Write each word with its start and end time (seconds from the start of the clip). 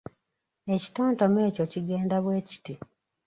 Ekitontome 0.73 1.39
ekyo 1.49 1.63
kigenda 1.71 2.17
bwe 2.23 2.37
kiti 2.47 2.73